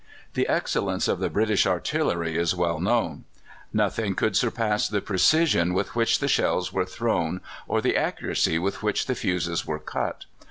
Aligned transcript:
The 0.33 0.47
excellence 0.47 1.07
of 1.07 1.19
the 1.19 1.29
British 1.29 1.67
artillery 1.67 2.35
is 2.35 2.55
well 2.55 2.79
known. 2.79 3.25
Nothing 3.71 4.15
could 4.15 4.35
surpass 4.35 4.87
the 4.87 4.99
precision 4.99 5.75
with 5.75 5.95
which 5.95 6.17
the 6.17 6.27
shells 6.27 6.73
were 6.73 6.85
thrown 6.85 7.39
or 7.67 7.81
the 7.81 7.95
accuracy 7.95 8.57
with 8.57 8.81
which 8.81 9.05
the 9.05 9.13
fuses 9.13 9.63
were 9.67 9.77
cut. 9.77 10.25